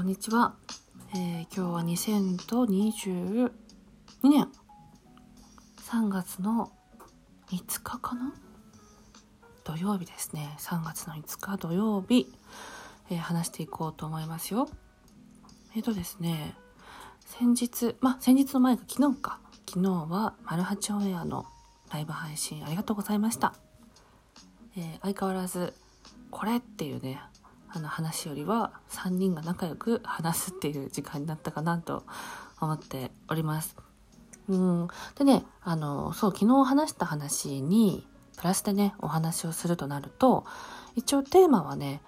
[0.00, 0.54] こんにちは、
[1.14, 3.50] えー、今日は2022
[4.22, 4.48] 年。
[5.90, 6.72] 3月の
[7.50, 8.32] 5日かな？
[9.62, 10.56] 土曜日ですね。
[10.58, 12.32] 3月の5日土曜日、
[13.10, 14.70] えー、話していこうと思いますよ。
[15.76, 16.54] えっ、ー、とですね
[17.26, 19.38] 先日まあ先日の前が昨日か。
[19.68, 21.44] 昨日はマルハチオンエアの
[21.92, 23.52] ライブ配信ありがとうございました、
[24.78, 25.74] えー、相変わらず
[26.30, 27.20] これっていうね
[27.72, 32.04] あの話よりは3人が仲良く話すっていう時間になったかなと
[32.60, 33.76] 思っております。
[34.48, 38.06] うん、でねあのそう昨日話した話に
[38.36, 40.44] プラスでねお話をするとなると
[40.96, 42.00] 一応テーマはね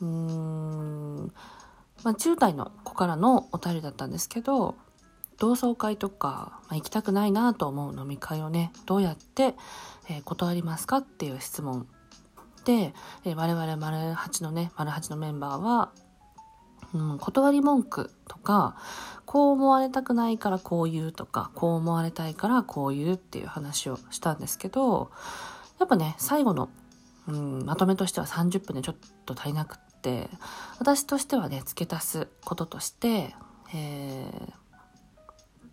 [0.00, 1.32] うーん、
[2.02, 4.76] まあ、10代の子からのお便りだったんですけど
[5.38, 9.54] 同窓会とか、まあ、行きたくないなと思う飲み会をねどうやって、
[10.08, 11.86] えー、断りますかっていう質問、
[12.72, 15.92] え、我々丸八のね、丸八のメンバーは、
[16.94, 18.76] うん、断り文句とか、
[19.26, 25.10] こう思われたくないからこう言うとか、こう思われたいからこう言うっていう話をしたんですけど、
[25.80, 26.70] やっぱね、最後の、
[27.26, 30.30] うん、まとめとしては30分でちょっと足りなくって、
[30.78, 33.34] 私としてはね、付け足すこととして、
[33.74, 34.52] えー、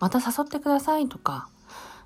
[0.00, 1.48] また誘ってくださいとか、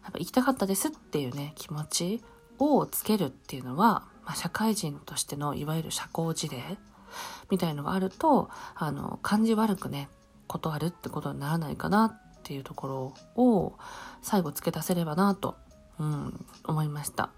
[0.05, 2.23] やっぱ行きたかったですっていうね、気持ち
[2.59, 6.63] をつけるっていうのは、まあ、社会人としてのいわゆる社交辞令
[7.51, 10.09] みたいのがあるとあの感じ悪くね
[10.47, 13.73] 断るってことにならないかなっていうところを
[14.23, 15.57] 最後付け出せればなと、
[15.99, 17.31] うん、思いました。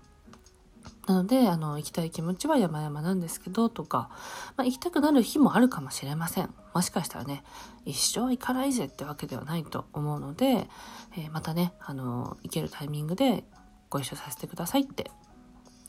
[1.06, 4.08] なので、あの、行きたい気持ちは山々なんですけど、とか、
[4.56, 6.54] まあ、行きたくなる日もあるかもしれません。
[6.74, 7.42] もしかしたらね、
[7.84, 10.68] 一生行かないぜってわけではないと思うので、
[11.16, 13.44] えー、またね、あの、行けるタイミングで
[13.90, 15.10] ご一緒させてくださいって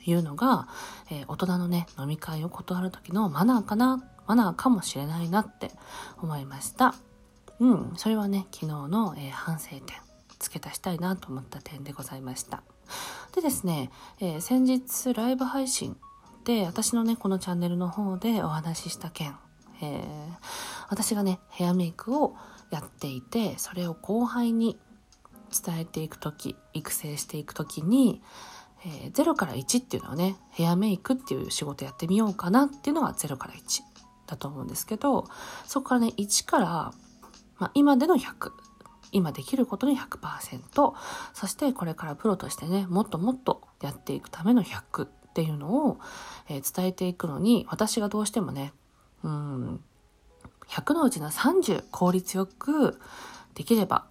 [0.05, 0.67] いうのが、
[1.09, 5.71] えー、大人のね、飲み会を断る時のマナーかな、マナーかもしれないなって
[6.21, 6.95] 思いました。
[7.59, 9.81] うん、それはね、昨日の、えー、反省点、
[10.39, 12.63] 付け足したいなと思った点でございました。
[13.33, 15.97] でですね、えー、先日ライブ配信
[16.43, 19.35] で私のね、このチャンネルの方でお話しした件、
[19.81, 20.33] えー、
[20.89, 22.35] 私がね、ヘアメイクを
[22.69, 24.77] やっていて、それを後輩に
[25.65, 28.21] 伝えていく時育成していく時に、
[28.85, 33.81] えー、0から1っていうのはね、ヘアメイクっていう仕事やってみようかなっていうのが0から1
[34.27, 35.25] だと思うんですけど、
[35.65, 36.65] そこからね、1から、
[37.59, 38.51] まあ、今での100、
[39.11, 40.93] 今できることの100%、
[41.33, 45.99] そしてこれからプロとしてね、もっともっとやっていくための100っていうのを、
[46.49, 48.73] えー、伝えていくのに、私がどうしてもね、
[49.23, 49.83] うん、
[50.67, 52.99] 100のうちの30効率よく
[53.55, 54.07] できれば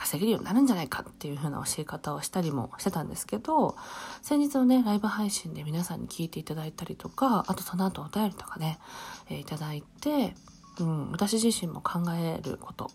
[0.00, 3.76] 稼げるようになるんじゃないかっていう風な教え方をしたりもしてたんですけど、
[4.22, 8.78] 先日のね、ライブ配信で皆さんに聞いていただいたりとか、あとその後お便りとかね、
[9.28, 10.34] えー、いただいて、
[10.78, 12.90] うん、私自身も考えること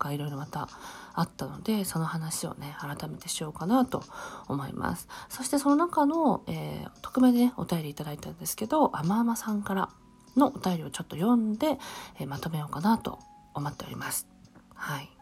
[0.00, 0.68] がいろいろまた
[1.14, 4.02] あったので、その話をね、改めてしようかなと
[4.48, 5.06] 思います。
[5.28, 9.90] そしてその中の、えー、匿名でね、お便りいただいたんですけど、あまあまさんから
[10.36, 11.78] のお便りをちょっと読んで、
[12.18, 13.20] えー、まとめようかなと
[13.54, 14.26] 思っております。
[14.74, 15.17] はい。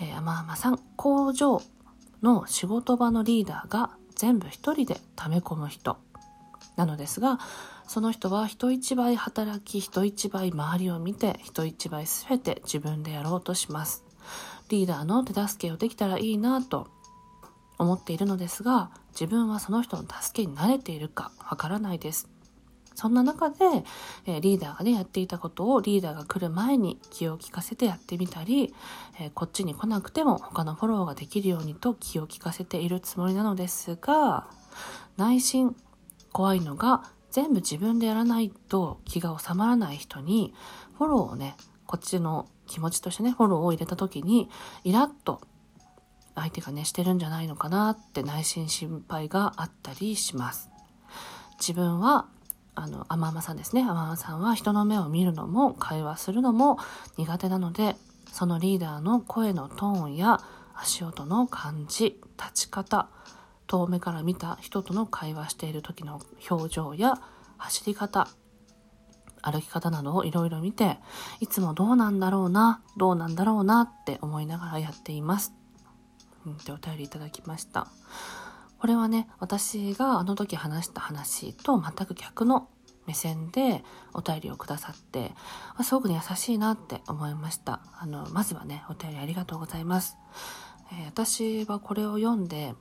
[0.00, 1.62] えー、甘々さん、工場
[2.22, 5.98] の仕事場のリーダーが全部一人で溜め込む人
[6.76, 7.38] なのですが、
[7.86, 14.04] その人は人一倍働き、人一倍周りを見て、人一倍全て自分でやろうとします。
[14.68, 16.88] リーダーの手助けをできたらいいなと
[17.78, 22.31] 思っているのですが、自分はその人の助けに慣れているかわからないです。
[22.94, 23.56] そんな中で、
[24.26, 28.74] え、リーダーがね、やっていたことをリーダーが来る前に気を利かせてやってみたり、
[29.20, 34.48] え、こっちに来なくても他のフォローができるようにと気を利かせているつもりなのですが、
[35.16, 35.76] 内心
[36.32, 40.54] 怖いのが全部自分でやらないと気が収まらない人に
[40.98, 44.48] フォローをね、こっちの気持ちとしてね、フォローを入れた時に
[44.84, 45.40] イラッと
[46.34, 50.70] 相手がね、してるんじゃないのかなって内心心配があったりします。
[51.58, 52.26] 自分は
[52.74, 53.82] あの、甘々さんですね。
[53.82, 56.78] 甘々さんは人の目を見るのも会話するのも
[57.18, 57.96] 苦手なので、
[58.30, 60.40] そのリーダーの声のトーンや
[60.74, 63.08] 足音の感じ、立ち方、
[63.66, 66.20] 遠目から見た人との会話している時の
[66.50, 67.20] 表情や
[67.58, 68.28] 走り方、
[69.42, 70.98] 歩き方などをいろいろ見て、
[71.40, 75.52] いつもどうなんだろうな、どうなんだろうなって思いながらやっています。
[76.46, 77.88] うん、ってお便りいただきました。
[78.82, 82.68] これはね、私があの時話した話と全く逆の
[83.06, 85.30] 目線でお便りをくださって
[85.78, 87.80] ま、すごくね、優しいなって思いました。
[88.00, 90.16] あの、まずはね、お便りありがとうございます。
[90.90, 92.74] えー、私はこれを読んで、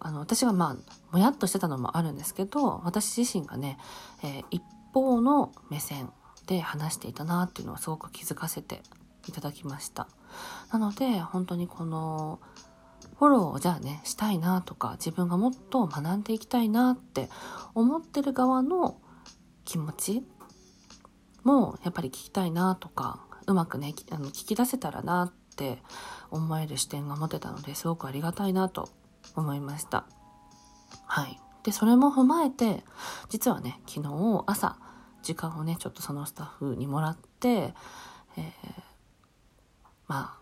[0.00, 3.76] あの、私がまあ、もやっとしてたのもあるんですけど、私自身がね、
[4.22, 4.62] えー、一
[4.94, 6.10] 方の目線
[6.46, 8.80] で話していたなっていうのをすごく気づかせて
[9.28, 10.08] いただきました
[10.72, 12.40] なので本当にこの
[13.20, 17.28] フォローをじゃあねしたいなとか自分がもっと学んでいきたいなって
[17.74, 18.98] 思ってる側の
[19.66, 20.22] 気持ち
[21.44, 25.82] もやっぱり聞きたいなとかうまくねあの聞き出せたらなって
[26.30, 28.88] 思える視点が持てたのですごくありがたいなと
[29.36, 30.06] 思いました。
[31.04, 31.38] はい。
[31.62, 32.84] でそれも踏まえて
[33.28, 34.78] 実はね昨日朝
[35.22, 38.44] 時間をねちょっとそのスタッフにもらって、えー、
[40.08, 40.39] まあ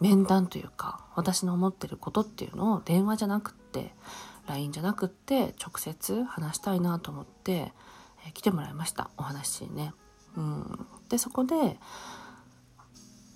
[0.00, 3.92] 面談というか私の思ってることっていうのを電話じゃなくって
[4.46, 7.72] LINE じゃなくって直接話したいなと思って、
[8.26, 9.92] えー、来てもらいましたお話ね。
[10.36, 11.54] うん、でそこで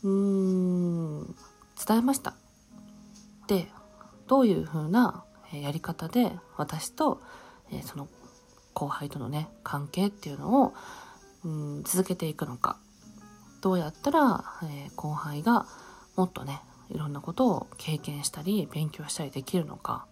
[0.03, 1.35] うーん
[1.87, 2.35] 伝えました。
[3.47, 3.69] で
[4.27, 7.23] どういう風なやり方で私と、
[7.71, 8.09] えー、その
[8.75, 10.75] 後輩とのね関係っていうのを、
[11.45, 12.79] うん、続けていくのか
[13.61, 15.67] どうやったら、えー、後輩が
[16.19, 16.61] もっとね
[16.91, 20.07] いろんなことを経験したり勉強したりできるのか。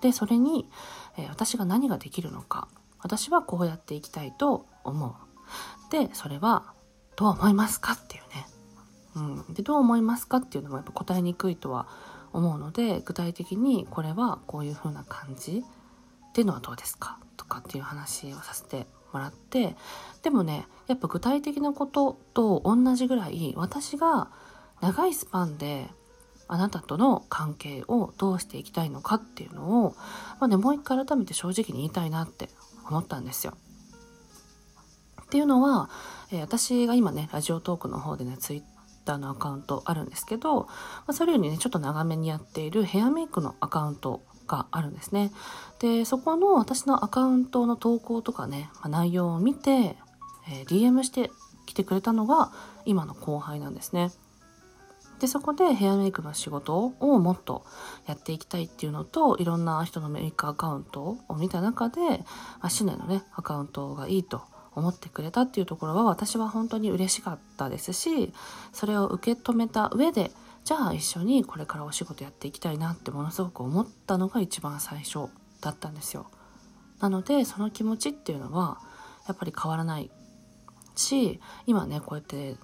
[0.00, 0.68] でそれに、
[1.16, 2.66] えー、私が何ができるのか。
[3.00, 5.12] 私はこうやっていきたいと思う。
[5.90, 6.72] でそれは
[7.16, 8.46] どう思いますかっていうね、
[9.46, 11.86] うん、でどう思いますかっていうのもやっぱ答えにくいとは
[12.32, 15.62] 思うので具体的にこれはこういう風な感じ。
[16.30, 17.18] っていうのはどうですか？
[17.36, 19.76] とかっていう話をさせてもらって。
[20.22, 24.30] でもねやっぱ具体的なことと同じぐらい私が
[24.82, 25.86] 長いスパンで
[26.48, 29.94] あなたとの関係をどうしていきたいのかっていうのを、
[30.38, 32.50] まあね、もう一回改めて正直に言いたいなって
[32.88, 33.54] 思ったんですよ。
[35.22, 35.88] っていうのは、
[36.30, 38.62] えー、私が今ねラジオトークの方でねツイッ
[39.06, 40.68] ターのアカウントあるんですけど、ま
[41.06, 45.32] あ、それよりねちょっと長めにやっているヘアメイクのアカウントがあるんですね。
[45.78, 49.96] でそこの私のアカウントの投稿とかね、まあ、内容を見て、
[50.50, 51.30] えー、DM して
[51.64, 52.52] きてくれたのが
[52.84, 54.10] 今の後輩なんですね。
[55.22, 57.64] でそこでヘアメイクの仕事をもっと
[58.06, 62.26] やっていきたいっていうのといろんな人のメイクアカウントを見た中で、ま
[62.62, 64.42] あ、市内のねアカウントがいいと
[64.74, 68.32] 思ってくれたっていうところは私は本当に嬉しかったですし
[68.72, 70.32] それを受け止めた上で
[70.64, 75.28] じゃあ一緒にこれからお仕事やっていきたいなってものすごく思ったのが一番最初
[75.60, 76.26] だったんですよ。
[76.98, 78.80] なのでその気持ちっていうのは
[79.28, 80.10] やっぱり変わらない
[80.96, 82.56] し今ねこうやって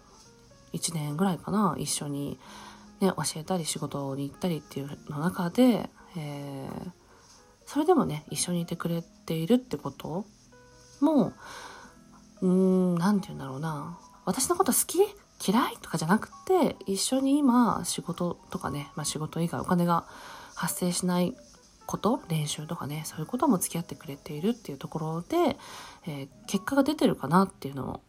[0.73, 2.39] 1年ぐらいかな一緒に、
[3.01, 6.91] ね、教えたり仕事に行ったりっていうの中で、えー、
[7.67, 10.25] それでもね一緒にいてくれているってこと
[11.01, 11.33] も
[12.41, 13.99] うーん何て言うんだろうな。
[14.25, 14.99] 私のこと好き？
[15.47, 15.77] 嫌い？
[15.81, 20.05] とかじゃなくて一緒に今仕事とかね、まあ、仕事以外お金が
[20.55, 21.37] 発生しない
[21.87, 25.57] こと練習とかねそういうことも付き合ってくれているっていうところで、
[26.07, 28.03] えー、結果が出てるかなっていうのも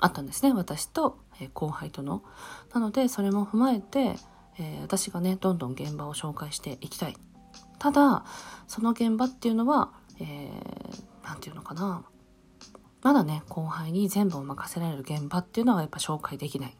[0.00, 2.22] あったんですね私と、えー、後輩との。
[2.74, 4.16] なのでそれも踏まえて、
[4.58, 7.16] えー、私がねどんどん現場を紹介していきたい。
[7.78, 8.24] ただ
[8.66, 12.04] その現場っていうのは何、えー、て言うのかな
[13.02, 16.76] まだね後輩に全部を任せられる現場っていうのはやっぱ紹介できない。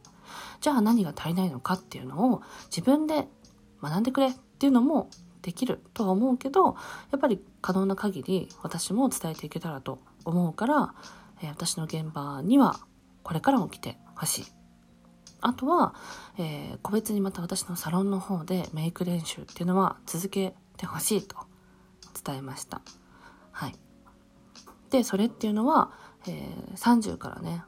[0.61, 3.27] じゃあ何が足りないのかっていうのを自分で
[3.81, 5.09] 学んでくれっていうのも
[5.41, 6.75] できるとは思うけど
[7.11, 10.93] やっぱり可能な限り私も伝えていけたらと思うから、
[11.41, 12.79] えー、私の現場には
[13.23, 14.45] これからも来てほしい。
[15.41, 15.95] あとは、
[16.37, 21.35] えー、個別にまた私のサロンの方でメイク練習っていうのは続けてほしいと
[22.23, 22.81] 伝えました。
[23.51, 23.75] はい。
[24.91, 25.91] で、それっていうのは、
[26.27, 27.63] えー、30からね、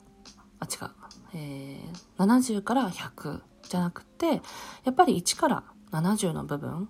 [0.60, 0.92] あ、違う、
[1.34, 4.42] えー、70から100じゃなくて、
[4.84, 6.90] やっぱり1から70の部分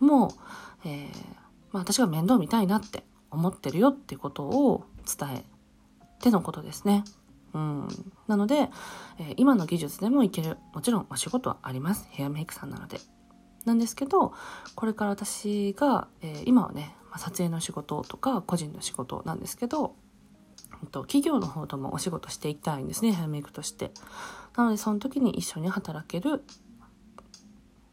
[0.00, 0.32] も、
[0.84, 1.10] えー、
[1.72, 4.86] まあ私が面倒見たいなって思ってるよっていうことを
[5.18, 5.44] 伝え
[6.20, 7.04] てのことですね。
[7.54, 7.88] うん、
[8.26, 8.70] なので、
[9.18, 10.58] え、今の技術でもいける。
[10.74, 12.06] もちろんお仕事はあります。
[12.10, 13.00] ヘアメイクさんなので。
[13.64, 14.32] なんですけど
[14.76, 19.94] これから私が、え、今はね、撮影の仕事とか個人の仕事なんですけど
[20.92, 23.90] 企業の方ともお仕事していきたいんですねヘアメイクとして。
[24.56, 26.42] なのでその時に一緒に働ける、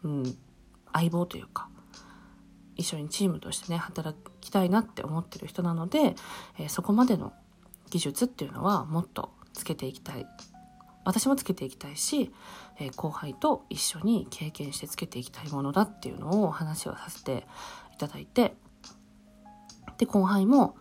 [0.04, 0.38] うん、
[0.94, 1.68] 相棒というか
[2.78, 6.16] 一緒にチームとしてね働きたいなって思ってる人なので、
[6.58, 7.34] えー、そこまでの
[7.90, 10.26] 技術っていうのはもっとつけていきたい
[11.06, 12.32] 私もつけていきたいし、
[12.80, 17.46] えー、後輩と一緒に経験してつけていきたいものだっていうのを話をさせて
[17.94, 18.56] いただいて
[19.98, 20.76] で後輩も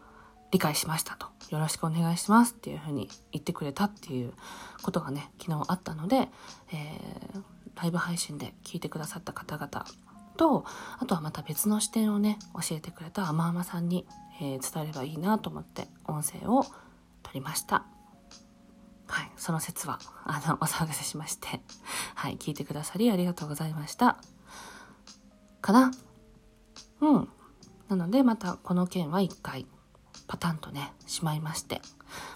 [0.50, 4.32] 理解しましたとよろしくお願いしますっていうふうに言ってくれたっていう
[4.82, 7.42] ことがね昨日あったので、えー、
[7.76, 9.84] ライブ配信で聞いてくださった方々
[10.36, 10.64] と
[10.98, 14.06] あとはまた別の視点をね教えてくれた甘々さんに、
[14.40, 16.64] えー、伝えればいいなと思って音声を
[17.22, 17.91] 撮りました。
[19.12, 21.60] はい、その説は、あの、お騒がせしまして、
[22.14, 24.16] はい、聞いてくださりありがとうございました。
[25.60, 25.90] かな？
[27.02, 27.28] うん。
[27.90, 29.66] なので、またこの件は一回、
[30.28, 31.82] パタンとね、しまいまして、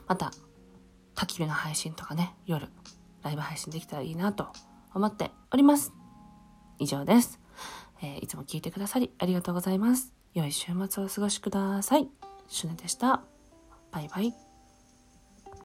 [0.06, 0.33] また、
[1.14, 2.68] 焚き火の配信とかね、夜、
[3.23, 4.49] ライブ配信できたらいいなと
[4.92, 5.95] 思っております。
[6.78, 7.40] 以上です。
[8.02, 10.12] えー、いつも聞いてくださりありがとうございます。
[10.35, 12.06] 良い週末をお過ごしください。
[12.49, 13.23] シュネでした。
[13.90, 14.45] バイバイ。